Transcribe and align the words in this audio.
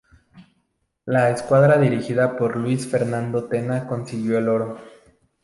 La 1.05 1.29
escuadra 1.29 1.77
dirigida 1.77 2.35
por 2.35 2.57
Luis 2.57 2.87
Fernando 2.87 3.43
Tena 3.43 3.85
consiguió 3.85 4.39
el 4.39 4.49
oro. 4.49 4.79